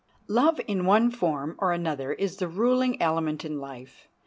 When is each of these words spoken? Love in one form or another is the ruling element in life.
Love 0.27 0.59
in 0.67 0.83
one 0.87 1.11
form 1.11 1.53
or 1.59 1.71
another 1.71 2.11
is 2.13 2.37
the 2.37 2.47
ruling 2.47 2.99
element 2.99 3.45
in 3.45 3.59
life. 3.59 4.07